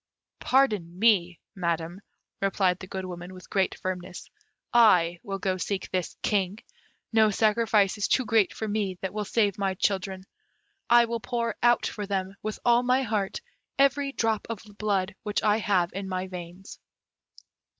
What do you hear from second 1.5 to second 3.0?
Madam," replied the